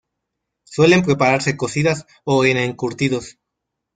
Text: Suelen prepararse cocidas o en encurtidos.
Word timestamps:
Suelen 0.63 1.03
prepararse 1.03 1.55
cocidas 1.57 2.07
o 2.23 2.43
en 2.43 2.57
encurtidos. 2.57 3.37